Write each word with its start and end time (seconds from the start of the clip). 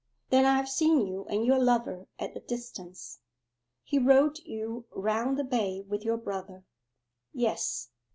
'Then 0.31 0.45
I 0.45 0.55
have 0.57 0.67
seen 0.67 1.05
you 1.05 1.25
and 1.25 1.45
your 1.45 1.59
lover 1.59 2.07
at 2.17 2.35
a 2.35 2.39
distance! 2.39 3.19
He 3.83 3.99
rowed 3.99 4.39
you 4.39 4.85
round 4.89 5.37
the 5.37 5.43
bay 5.43 5.81
with 5.87 6.03
your 6.03 6.17
brother.' 6.17 6.65
'Yes. 7.33 7.91